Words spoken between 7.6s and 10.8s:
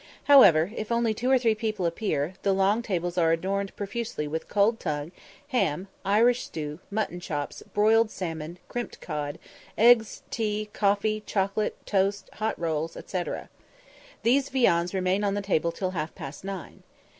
broiled salmon, crimped cod, eggs, tea,